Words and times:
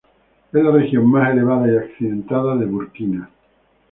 Es 0.51 0.63
la 0.63 0.71
región 0.71 1.05
más 1.11 1.31
elevada 1.31 1.71
y 1.71 1.77
accidentada 1.77 2.55
de 2.55 2.65
Burkina. 2.65 3.29